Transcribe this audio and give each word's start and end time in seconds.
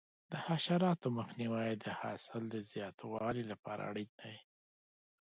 د 0.31 0.33
حشراتو 0.45 1.07
مخنیوی 1.17 1.71
د 1.85 1.87
حاصل 1.99 2.43
د 2.49 2.55
زیاتوالي 2.71 3.43
لپاره 3.51 3.81
اړین 3.89 4.11
دی. 4.21 4.35